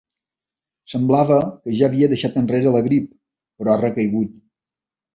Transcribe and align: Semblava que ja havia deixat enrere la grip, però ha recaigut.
Semblava 0.93 1.37
que 1.43 1.77
ja 1.81 1.87
havia 1.91 2.11
deixat 2.15 2.41
enrere 2.43 2.75
la 2.79 2.83
grip, 2.91 3.09
però 3.61 3.75
ha 3.75 3.81
recaigut. 3.87 4.39